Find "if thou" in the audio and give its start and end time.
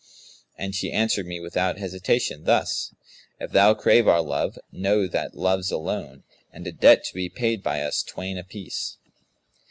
3.39-3.75